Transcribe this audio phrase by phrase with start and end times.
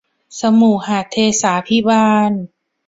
[0.39, 2.31] สมุหเทศาภิบาล